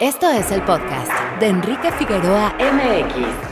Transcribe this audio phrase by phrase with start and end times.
[0.00, 3.49] Esto es el podcast de Enrique Figueroa MX.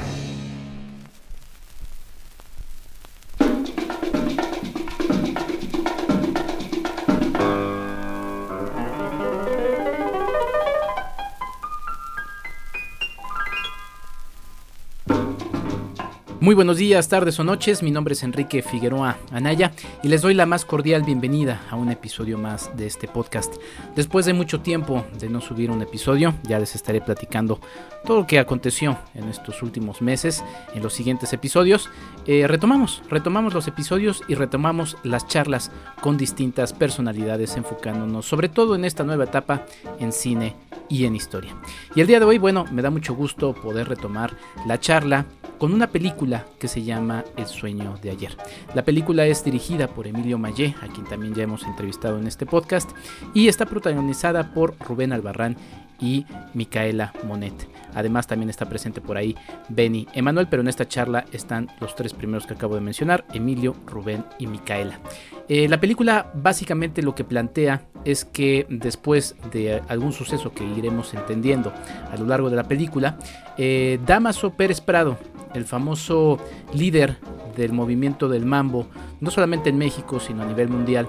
[16.48, 19.70] Muy buenos días, tardes o noches, mi nombre es Enrique Figueroa Anaya
[20.02, 23.56] y les doy la más cordial bienvenida a un episodio más de este podcast.
[23.95, 27.61] Después de mucho tiempo de no subir un episodio, ya les estaré platicando
[28.07, 30.43] todo lo que aconteció en estos últimos meses
[30.74, 31.91] en los siguientes episodios.
[32.24, 38.74] Eh, retomamos, retomamos los episodios y retomamos las charlas con distintas personalidades enfocándonos sobre todo
[38.74, 39.66] en esta nueva etapa
[40.01, 40.57] en cine
[40.88, 41.55] y en historia.
[41.95, 45.27] Y el día de hoy, bueno, me da mucho gusto poder retomar la charla
[45.59, 48.37] con una película que se llama El sueño de ayer.
[48.74, 52.46] La película es dirigida por Emilio Mayé, a quien también ya hemos entrevistado en este
[52.46, 52.91] podcast,
[53.34, 55.56] y está protagonizada por Rubén Albarrán
[56.01, 57.69] y Micaela Monet.
[57.95, 59.35] Además también está presente por ahí
[59.68, 63.74] Benny Emanuel, pero en esta charla están los tres primeros que acabo de mencionar, Emilio,
[63.87, 65.00] Rubén y Micaela.
[65.48, 71.14] Eh, la película básicamente lo que plantea es que después de algún suceso que iremos
[71.14, 71.72] entendiendo
[72.10, 73.19] a lo largo de la película,
[73.56, 75.16] eh, Damaso Pérez Prado,
[75.54, 76.38] el famoso
[76.74, 77.16] líder
[77.56, 78.86] del movimiento del mambo,
[79.20, 81.08] no solamente en México, sino a nivel mundial,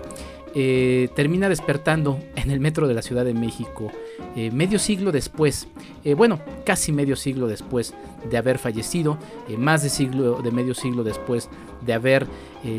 [0.56, 3.92] eh, termina despertando en el metro de la Ciudad de México
[4.36, 5.68] eh, medio siglo después,
[6.04, 7.94] eh, bueno, casi medio siglo después
[8.30, 9.20] de haber fallecido,
[9.58, 11.50] más de, siglo, de medio siglo después
[11.86, 12.28] de haber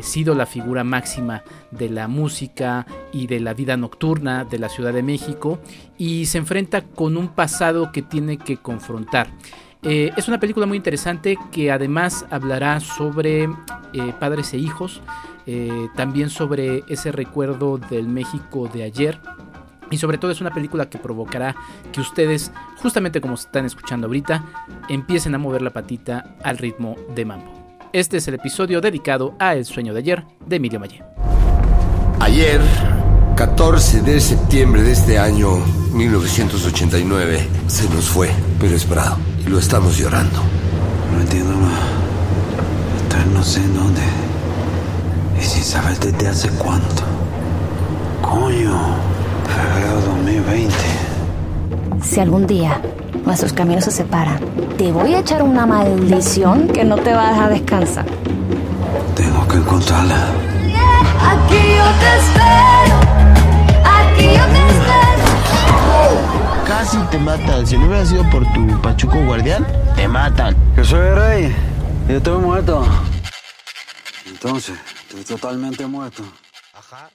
[0.02, 4.92] sido la figura máxima de la música y de la vida nocturna de la Ciudad
[4.92, 5.58] de México
[5.96, 9.28] y se enfrenta con un pasado que tiene que confrontar.
[9.82, 13.48] es una película muy interesante que además hablará sobre
[14.20, 15.00] padres e hijos,
[15.46, 19.18] eh, también sobre ese recuerdo del México de ayer.
[19.90, 21.56] Y sobre todo es una película que provocará
[21.92, 24.44] que ustedes, justamente como están escuchando ahorita,
[24.88, 27.52] empiecen a mover la patita al ritmo de mambo.
[27.92, 31.04] Este es el episodio dedicado a El sueño de ayer de Emilio Mayer.
[32.20, 32.60] Ayer,
[33.34, 35.56] 14 de septiembre de este año
[35.92, 40.38] 1989, se nos fue pero Prado y lo estamos llorando.
[41.12, 41.52] No entiendo,
[43.34, 44.29] no sé en dónde.
[45.40, 47.02] Y sin saber desde hace cuánto.
[48.20, 48.78] Coño,
[49.46, 50.74] febrero 2020.
[52.02, 52.80] Si algún día
[53.24, 54.38] nuestros caminos se separan,
[54.76, 58.04] te voy a echar una maldición que no te va a dejar descansar.
[59.14, 60.16] Tengo que encontrarla.
[61.22, 62.96] Aquí yo te espero.
[63.84, 65.20] Aquí yo te espero.
[66.66, 67.66] Casi te matan.
[67.66, 70.54] Si no hubiera sido por tu pachuco guardián, te matan.
[70.74, 71.56] Que soy el rey.
[72.08, 72.84] Yo estoy muerto.
[74.26, 74.74] Entonces,
[75.10, 76.22] estoy totalmente muerto.
[76.72, 77.10] Ajá.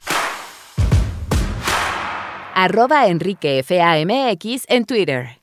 [2.53, 5.39] Arroba Enrique FAMX en Twitter.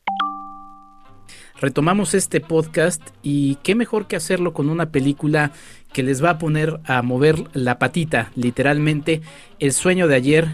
[1.60, 5.52] Retomamos este podcast y qué mejor que hacerlo con una película
[5.92, 9.22] que les va a poner a mover la patita, literalmente,
[9.58, 10.48] El sueño de ayer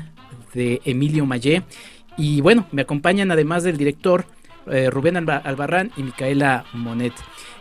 [0.54, 1.62] de Emilio Mayé.
[2.16, 4.26] Y bueno, me acompañan además del director
[4.70, 7.15] eh, Rubén Albarrán y Micaela Monet.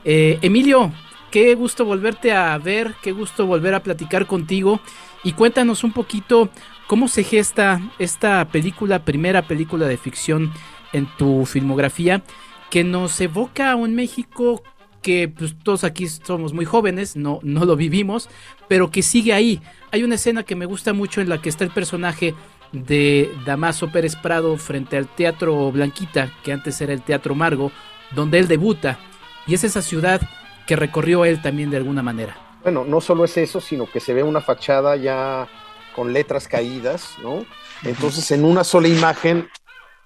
[0.04, 0.92] Eh, Emilio,
[1.32, 4.80] Qué gusto volverte a ver, qué gusto volver a platicar contigo
[5.24, 6.50] y cuéntanos un poquito
[6.88, 10.54] cómo se gesta esta película, primera película de ficción
[10.94, 12.24] en tu filmografía,
[12.70, 14.64] que nos evoca a un México
[15.02, 18.30] que pues, todos aquí somos muy jóvenes, no, no lo vivimos,
[18.68, 19.62] pero que sigue ahí.
[19.92, 22.36] Hay una escena que me gusta mucho en la que está el personaje
[22.72, 27.72] de Damaso Pérez Prado frente al Teatro Blanquita, que antes era el Teatro Margo,
[28.16, 29.00] donde él debuta.
[29.46, 30.22] Y es esa ciudad
[30.68, 32.38] que recorrió él también de alguna manera.
[32.62, 35.48] Bueno, no solo es eso, sino que se ve una fachada ya
[35.96, 37.46] con letras caídas, ¿no?
[37.84, 39.48] Entonces, en una sola imagen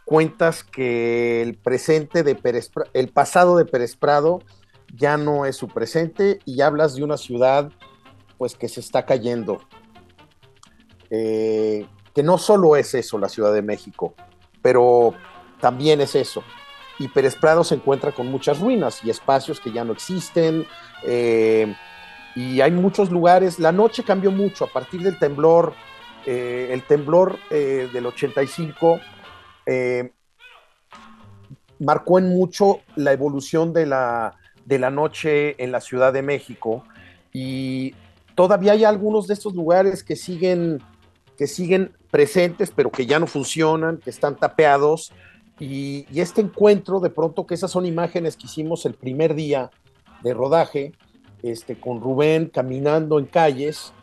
[0.06, 4.40] cuentas que el presente de Pérez, el pasado de Pérez Prado
[4.94, 7.72] ya no es su presente y hablas de una ciudad
[8.38, 9.60] pues que se está cayendo.
[11.10, 14.14] Eh, que no solo es eso la Ciudad de México,
[14.62, 15.14] pero
[15.60, 16.44] también es eso
[17.01, 20.68] y Pérez Prado se encuentra con muchas ruinas y espacios que ya no existen.
[21.03, 21.74] Eh,
[22.36, 23.57] y hay muchos lugares.
[23.57, 25.74] La noche cambió mucho a partir del temblor,
[26.27, 29.00] eh, el temblor eh, del 85
[31.80, 36.83] marcó en mucho la evolución de la, de la noche en la Ciudad de México.
[37.33, 37.95] Y
[38.36, 40.83] todavía hay algunos de estos lugares que siguen,
[41.38, 45.12] que siguen presentes, pero que ya no funcionan, que están tapeados
[45.59, 49.69] y, este encuentro, de pronto que esas son imágenes que hicimos el primer día
[50.24, 50.94] de rodaje,
[51.44, 53.94] este, con Rubén caminando en calles,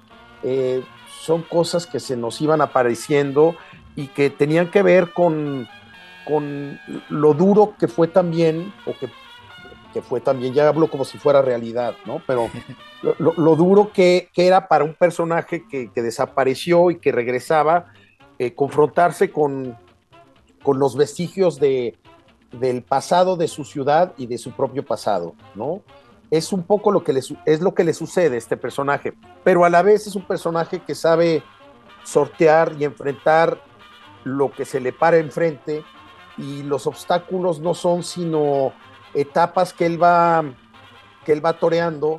[0.42, 0.82] eh,
[1.20, 3.56] son cosas que se nos iban apareciendo
[3.96, 5.66] y que tenían que ver con,
[6.24, 6.78] con
[7.08, 9.08] lo duro que fue también, o que,
[9.92, 12.22] que fue también, ya hablo como si fuera realidad, ¿no?
[12.26, 12.48] Pero
[13.02, 17.10] lo, lo- lo duro que, que era para un personaje que, que desapareció y que
[17.10, 17.86] regresaba,
[18.38, 19.76] eh, confrontarse con,
[20.62, 21.96] con los vestigios de,
[22.52, 25.82] del pasado de su ciudad y de su propio pasado, ¿no?
[26.30, 29.14] Es un poco lo que le, es lo que le sucede a este personaje,
[29.44, 31.42] pero a la vez es un personaje que sabe
[32.04, 33.62] sortear y enfrentar
[34.24, 35.84] lo que se le para enfrente
[36.36, 38.72] y los obstáculos no son sino
[39.14, 40.44] etapas que él va
[41.24, 42.18] que él va toreando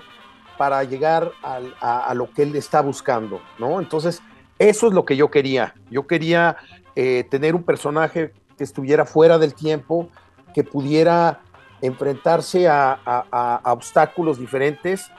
[0.57, 3.79] para llegar a lo que él está buscando, ¿no?
[3.79, 4.21] Entonces,
[4.59, 5.73] eso es lo que yo quería.
[5.89, 6.57] Yo quería
[7.01, 10.09] eh, tener un personaje que estuviera fuera del tiempo,
[10.53, 11.39] que pudiera
[11.79, 15.09] enfrentarse a, obstáculos diferentes,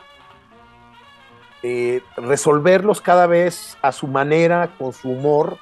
[1.63, 5.57] eh, resolverlos cada vez a su manera, con su humor,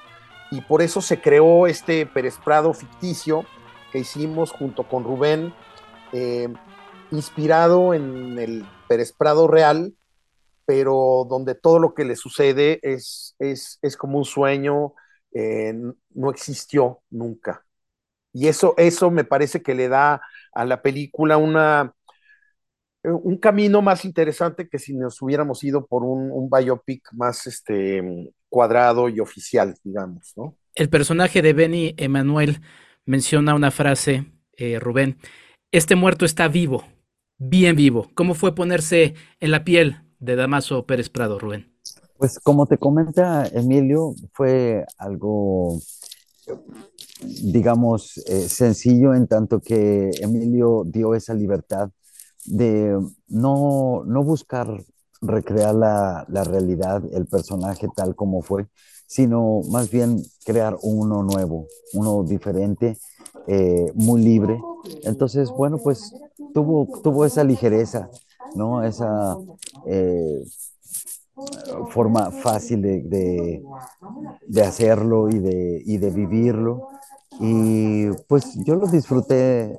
[0.51, 3.45] y por eso se creó este Pérez Prado ficticio
[3.93, 5.55] que hicimos junto con Rubén,
[6.13, 6.49] eh,
[7.13, 9.95] inspirado en el Pérez Prado real,
[10.67, 14.95] pero donde todo lo que le sucede es, es, es como un sueño,
[15.33, 15.75] eh,
[16.11, 17.65] no existió nunca.
[18.33, 20.21] Y eso, eso me parece que le da
[20.53, 21.95] a la película una,
[23.03, 27.47] eh, un camino más interesante que si nos hubiéramos ido por un, un biopic más
[27.47, 30.57] este, cuadrado y oficial, digamos, ¿no?
[30.75, 32.61] El personaje de Benny Emanuel
[33.05, 34.27] menciona una frase,
[34.57, 35.19] eh, Rubén,
[35.73, 36.85] este muerto está vivo,
[37.39, 38.11] bien vivo.
[38.15, 41.78] ¿Cómo fue ponerse en la piel de Damaso Pérez Prado, Rubén?
[42.19, 45.79] Pues como te comenta Emilio, fue algo,
[47.43, 51.91] digamos, eh, sencillo en tanto que Emilio dio esa libertad
[52.47, 52.99] de
[53.29, 54.69] no, no buscar
[55.21, 58.67] recrear la, la realidad, el personaje tal como fue,
[59.07, 62.99] sino más bien crear uno nuevo, uno diferente,
[63.49, 64.61] eh, muy libre.
[65.05, 66.13] Entonces, bueno, pues
[66.55, 68.11] tuvo, tuvo esa ligereza,
[68.55, 68.85] ¿no?
[68.85, 69.37] Esa
[69.87, 70.43] eh,
[71.91, 73.63] forma fácil de,
[74.47, 76.89] de, hacerlo y de, y de vivirlo.
[77.41, 79.79] Y pues yo lo disfruté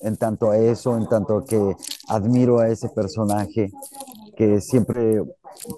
[0.00, 1.76] en tanto a eso, en tanto que
[2.08, 3.70] admiro a ese personaje
[4.36, 5.22] que siempre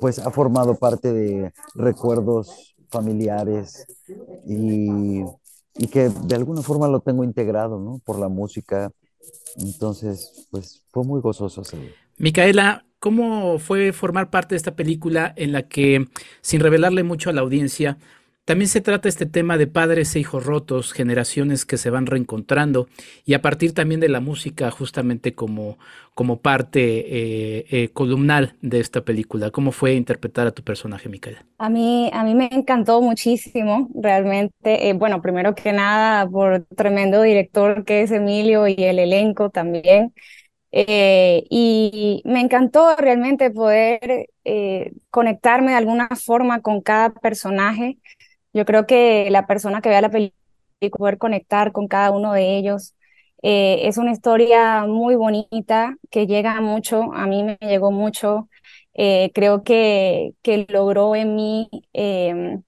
[0.01, 3.87] pues ha formado parte de recuerdos familiares
[4.47, 5.23] y,
[5.77, 8.01] y que de alguna forma lo tengo integrado, ¿no?
[8.05, 8.91] Por la música.
[9.57, 11.91] Entonces, pues fue muy gozoso hacerlo.
[12.17, 16.09] Micaela, ¿cómo fue formar parte de esta película en la que,
[16.41, 17.99] sin revelarle mucho a la audiencia,
[18.49, 22.89] también se trata este tema de padres e hijos rotos, generaciones que se van reencontrando
[23.27, 25.77] y a partir también de la música justamente como,
[26.15, 29.51] como parte eh, eh, columnal de esta película?
[29.51, 31.45] ¿Cómo fue interpretar a tu personaje, Micaela?
[31.59, 34.89] A mí, a mí me encantó muchísimo, realmente.
[34.89, 40.15] Eh, bueno, primero que nada, por tremendo director que es Emilio y el elenco también.
[40.73, 47.99] Eh, y me encantó realmente poder eh, conectarme de alguna forma con cada personaje.
[48.53, 50.37] Yo creo que la persona que vea la película
[50.99, 52.95] poder conectar con cada uno de ellos.
[53.43, 58.49] Eh, es una historia muy bonita que llega mucho, a mí me llegó mucho.
[59.35, 62.59] Creo que, que logró en mí eh,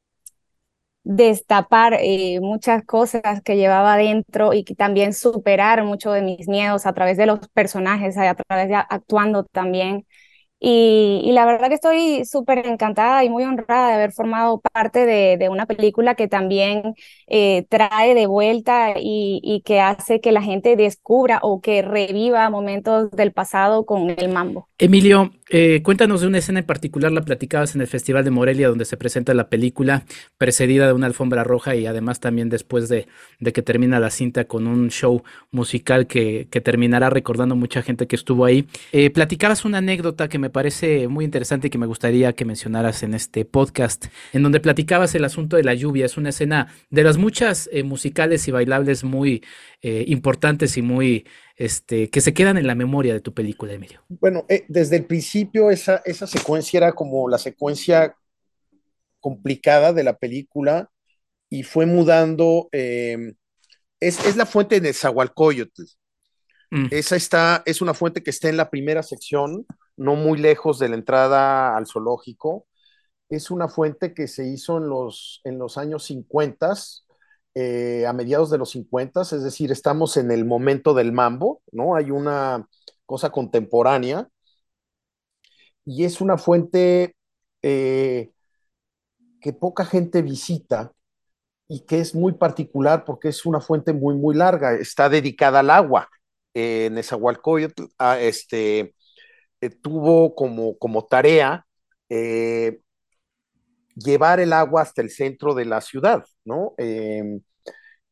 [1.02, 6.86] destapar eh, muchas cosas que llevaba adentro y que también superar mucho de mis miedos
[6.86, 10.06] a través de los personajes, a través de actuando también.
[10.62, 15.06] Y, y, la verdad que estoy súper encantada y muy honrada de haber formado parte
[15.06, 16.94] de, de una película que también
[17.26, 22.50] eh, trae de vuelta y, y, que hace que la gente descubra o que reviva
[22.50, 24.68] momentos del pasado con el mambo.
[24.78, 28.68] Emilio, eh, cuéntanos de una escena en particular, la platicabas en el Festival de Morelia,
[28.68, 30.04] donde se presenta la película,
[30.36, 33.06] precedida de una alfombra roja y además también después de,
[33.38, 38.06] de que termina la cinta con un show musical que, que terminará recordando mucha gente
[38.06, 38.66] que estuvo ahí.
[38.92, 43.02] Eh, platicabas una anécdota que me parece muy interesante y que me gustaría que mencionaras
[43.02, 46.06] en este podcast, en donde platicabas el asunto de la lluvia.
[46.06, 49.42] Es una escena de las muchas eh, musicales y bailables muy
[49.82, 51.26] eh, importantes y muy
[51.56, 54.02] este, que se quedan en la memoria de tu película, Emilio.
[54.08, 58.16] Bueno, eh, desde el principio esa, esa secuencia era como la secuencia
[59.20, 60.90] complicada de la película
[61.50, 62.68] y fue mudando.
[62.72, 63.34] Eh,
[64.00, 65.82] es, es, la fuente de Zahualcoyotl.
[66.70, 66.86] Mm.
[66.90, 69.66] Esa está, es una fuente que está en la primera sección,
[70.00, 72.66] no muy lejos de la entrada al zoológico.
[73.28, 76.74] Es una fuente que se hizo en los, en los años 50,
[77.54, 81.96] eh, a mediados de los 50, es decir, estamos en el momento del mambo, ¿no?
[81.96, 82.66] Hay una
[83.06, 84.28] cosa contemporánea
[85.84, 87.14] y es una fuente
[87.62, 88.30] eh,
[89.40, 90.92] que poca gente visita
[91.68, 94.74] y que es muy particular porque es una fuente muy, muy larga.
[94.74, 96.08] Está dedicada al agua.
[96.54, 98.94] Eh, Nezahualcóyotl ah, este,
[99.60, 101.66] eh, tuvo como, como tarea
[102.08, 102.80] eh,
[103.94, 106.74] llevar el agua hasta el centro de la ciudad, ¿no?
[106.78, 107.40] Eh,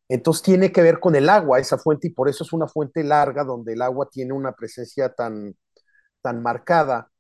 [0.09, 3.05] entonces tiene que ver con el agua, esa fuente, y por eso es una fuente
[3.05, 5.55] larga donde el agua tiene una presencia tan,
[6.23, 7.11] tan marcada.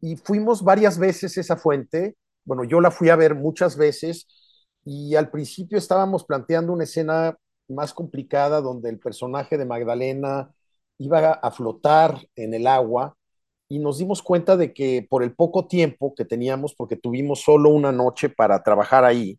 [0.00, 4.28] Y fuimos varias veces esa fuente, bueno, yo la fui a ver muchas veces,
[4.84, 7.36] y al principio estábamos planteando una escena
[7.68, 10.50] más complicada donde el personaje de Magdalena
[10.98, 13.16] iba a flotar en el agua
[13.68, 17.70] y nos dimos cuenta de que por el poco tiempo que teníamos, porque tuvimos solo
[17.70, 19.38] una noche para trabajar ahí,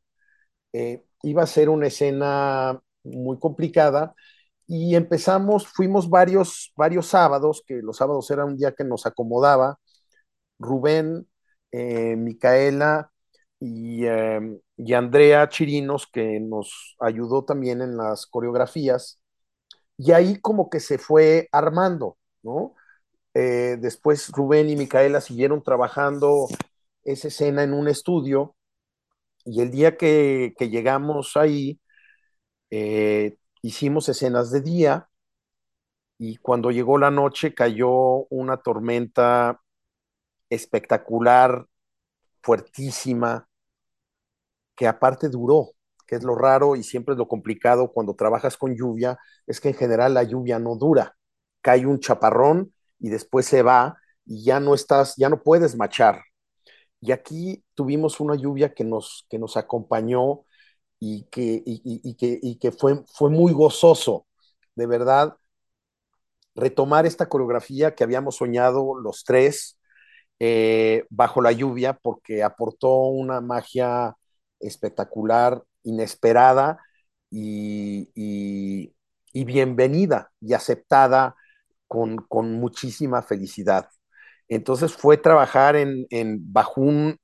[0.73, 4.15] eh, iba a ser una escena muy complicada
[4.67, 9.79] y empezamos, fuimos varios, varios sábados, que los sábados era un día que nos acomodaba,
[10.59, 11.27] Rubén,
[11.71, 13.11] eh, Micaela
[13.59, 19.19] y, eh, y Andrea Chirinos, que nos ayudó también en las coreografías,
[19.97, 22.75] y ahí como que se fue armando, ¿no?
[23.33, 26.47] Eh, después Rubén y Micaela siguieron trabajando
[27.03, 28.55] esa escena en un estudio
[29.45, 31.79] y el día que, llegamos ahí,
[32.71, 35.09] eh, hicimos escenas de día
[36.17, 39.61] y cuando llegó la noche cayó una tormenta
[40.49, 41.67] espectacular,
[42.41, 43.47] fuertísima,
[44.75, 45.71] que aparte duró,
[46.07, 49.69] que es lo raro y siempre es lo complicado cuando trabajas con lluvia, es que
[49.69, 51.15] en general la lluvia no dura.
[51.61, 56.23] Cae un chaparrón y después se va y ya no estás, ya no puedes machar.
[57.01, 60.45] Y aquí tuvimos una lluvia que nos, que nos acompañó
[60.99, 64.25] y que, y, que, y que fue, fue muy gozoso,
[64.75, 65.37] de verdad,
[66.55, 69.77] retomar esta coreografía que habíamos soñado los tres
[70.39, 74.15] eh, bajo la lluvia, porque aportó una magia
[74.59, 76.79] espectacular, inesperada
[77.29, 78.93] y,
[79.33, 81.35] bienvenida y aceptada
[81.87, 83.89] con, con muchísima felicidad.
[84.49, 87.17] Entonces fue trabajar en, en, bajo un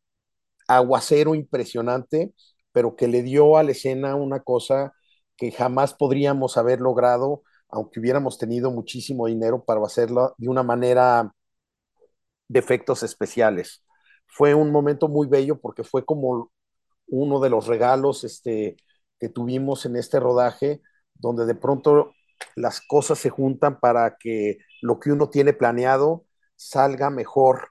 [0.68, 2.34] aguacero impresionante,
[2.72, 4.94] pero que le dio a la escena una cosa
[5.38, 11.32] que jamás podríamos haber logrado, aunque hubiéramos tenido muchísimo dinero para hacerlo de una manera
[12.48, 13.84] de efectos especiales.
[14.28, 16.52] Fue un momento muy bello porque fue como
[17.08, 18.78] uno de los regalos este,
[19.20, 20.82] que tuvimos en este rodaje,
[21.14, 22.14] donde de pronto
[22.56, 27.70] las cosas se juntan para que lo que uno tiene planeado salga mejor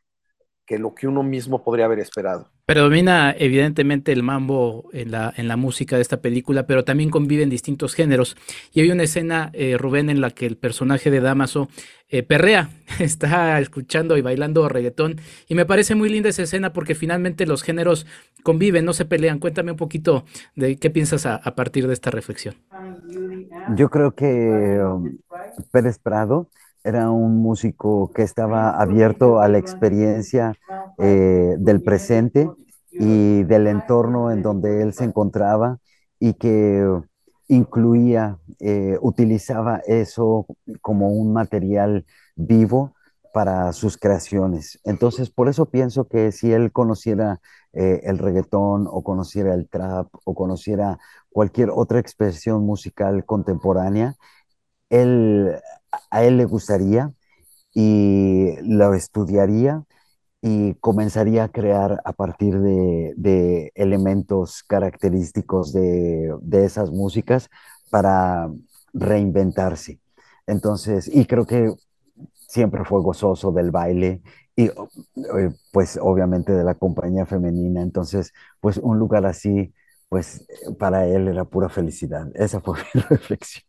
[0.67, 2.52] que lo que uno mismo podría haber esperado.
[2.65, 7.51] Predomina evidentemente el mambo en la, en la música de esta película, pero también conviven
[7.51, 8.37] distintos géneros.
[8.73, 11.69] Y hay una escena, eh, Rubén, en la que el personaje de Damaso
[12.09, 12.69] eh, perrea,
[13.01, 15.17] está escuchando y bailando reggaetón.
[15.49, 18.07] Y me parece muy linda esa escena porque finalmente los géneros
[18.45, 19.41] conviven, no se pelean.
[19.41, 22.55] Cuéntame un poquito de qué piensas a, partir de esta reflexión.
[23.77, 25.19] Yo creo que um,
[25.73, 26.49] Pérez Prado
[26.85, 30.55] era un músico que estaba abierto a la experiencia
[30.99, 32.49] eh, del presente
[32.91, 35.79] y del entorno en donde él se encontraba
[36.19, 36.87] y que
[37.49, 40.47] incluía, eh, utilizaba eso
[40.81, 42.95] como un material vivo
[43.33, 44.79] para sus creaciones.
[44.85, 47.41] Entonces, por eso pienso que si él conociera
[47.73, 50.99] eh, el reggaetón o conociera el trap o conociera
[51.31, 54.17] cualquier otra expresión musical contemporánea,
[54.91, 55.57] él
[56.11, 57.13] a él le gustaría
[57.75, 59.85] y lo estudiaría
[60.43, 67.49] y comenzaría a crear a partir de, elementos característicos de, de, esas músicas
[67.91, 68.51] para
[68.93, 70.01] reinventarse.
[70.47, 71.73] Entonces, y creo que
[72.49, 74.23] siempre fue gozoso del baile
[74.57, 74.73] y eh,
[75.73, 77.83] pues obviamente de la compañía femenina.
[77.83, 79.73] Entonces, pues un lugar así
[80.13, 80.47] pues
[80.79, 82.27] para él era pura felicidad.
[82.35, 83.65] Esa fue mi reflexión.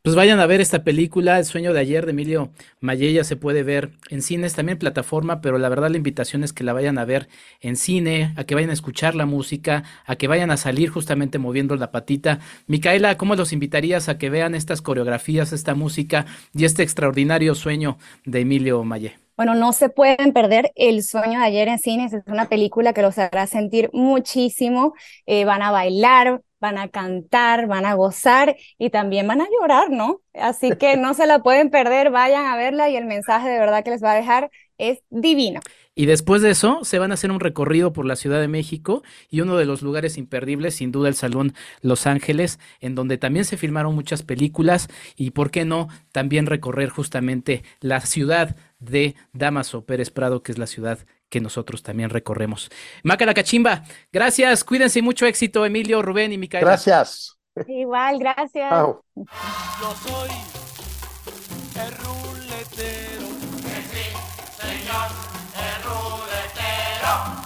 [0.00, 3.62] Pues vayan a ver esta película, El sueño de ayer de Emilio Mayella, se puede
[3.64, 7.04] ver en cines, también plataforma, pero la verdad la invitación es que la vayan a
[7.04, 7.28] ver
[7.60, 11.36] en cine, a que vayan a escuchar la música, a que vayan a salir justamente
[11.36, 12.40] moviendo la patita.
[12.66, 17.98] Micaela, ¿cómo los invitarías a que vean estas coreografías, esta música y este extraordinario sueño
[18.24, 19.27] de Emilio Mayé?
[19.38, 23.02] Bueno, no se pueden perder El sueño de ayer en cines, es una película que
[23.02, 24.94] los hará sentir muchísimo,
[25.26, 29.90] eh, van a bailar, van a cantar, van a gozar y también van a llorar,
[29.90, 30.22] ¿no?
[30.34, 33.84] Así que no se la pueden perder, vayan a verla y el mensaje de verdad
[33.84, 35.60] que les va a dejar es divino.
[35.98, 39.02] Y después de eso, se van a hacer un recorrido por la Ciudad de México
[39.28, 43.44] y uno de los lugares imperdibles, sin duda, el Salón Los Ángeles, en donde también
[43.44, 44.86] se filmaron muchas películas
[45.16, 50.58] y, ¿por qué no?, también recorrer justamente la ciudad de Damaso Pérez Prado, que es
[50.58, 51.00] la ciudad
[51.30, 52.70] que nosotros también recorremos.
[53.02, 56.64] Maca la cachimba, gracias, cuídense y mucho éxito, Emilio, Rubén y Micaela.
[56.64, 57.36] Gracias.
[57.66, 58.70] Igual, gracias.
[58.70, 59.02] Yo
[60.06, 60.30] soy
[61.74, 63.26] el ruletero.
[63.62, 64.06] Que sí,
[64.60, 65.27] señor,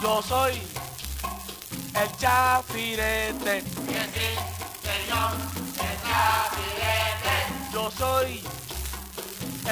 [0.00, 0.60] Yo soy
[1.94, 3.62] el chafirete.
[3.62, 4.28] Que sí,
[4.82, 5.32] señor,
[5.86, 7.36] el chafirete.
[7.72, 8.42] Yo soy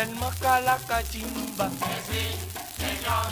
[0.00, 1.68] el macalacachimba.
[1.68, 2.24] Que sí,
[2.78, 3.26] señor,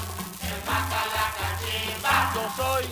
[0.51, 2.15] el macalacachimba.
[2.35, 2.87] Yo soy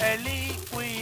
[0.00, 1.01] el icuicui.